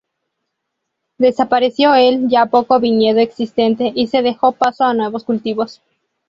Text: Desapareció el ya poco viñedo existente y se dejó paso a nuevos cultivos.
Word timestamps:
Desapareció 1.19 1.93
el 1.93 2.27
ya 2.27 2.47
poco 2.47 2.79
viñedo 2.79 3.19
existente 3.19 3.91
y 3.93 4.07
se 4.07 4.23
dejó 4.23 4.51
paso 4.51 4.83
a 4.85 4.95
nuevos 4.95 5.23
cultivos. 5.23 5.79